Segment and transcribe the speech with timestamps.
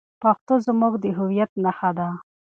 [0.21, 2.07] پښتو زموږ د هویت نښه ده.